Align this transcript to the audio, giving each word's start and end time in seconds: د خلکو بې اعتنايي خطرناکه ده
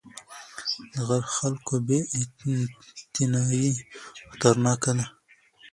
د 1.07 1.09
خلکو 1.35 1.75
بې 1.87 1.99
اعتنايي 2.17 3.71
خطرناکه 4.29 4.91
ده 4.97 5.05